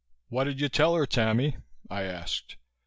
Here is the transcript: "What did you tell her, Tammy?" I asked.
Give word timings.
"What 0.29 0.45
did 0.45 0.59
you 0.59 0.67
tell 0.67 0.95
her, 0.95 1.05
Tammy?" 1.05 1.57
I 1.87 2.01
asked. 2.05 2.55